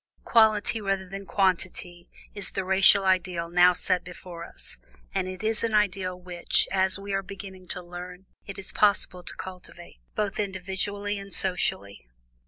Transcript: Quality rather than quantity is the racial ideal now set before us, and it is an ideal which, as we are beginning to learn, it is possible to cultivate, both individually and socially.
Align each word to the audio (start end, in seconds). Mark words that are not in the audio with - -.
Quality 0.23 0.81
rather 0.81 1.07
than 1.07 1.27
quantity 1.27 2.09
is 2.33 2.49
the 2.49 2.65
racial 2.65 3.05
ideal 3.05 3.49
now 3.49 3.71
set 3.73 4.03
before 4.03 4.43
us, 4.45 4.79
and 5.13 5.27
it 5.27 5.43
is 5.43 5.63
an 5.63 5.75
ideal 5.75 6.19
which, 6.19 6.67
as 6.71 6.97
we 6.97 7.13
are 7.13 7.21
beginning 7.21 7.67
to 7.67 7.83
learn, 7.83 8.25
it 8.47 8.57
is 8.57 8.71
possible 8.71 9.21
to 9.21 9.35
cultivate, 9.35 9.99
both 10.15 10.39
individually 10.39 11.19
and 11.19 11.31
socially. 11.33 12.07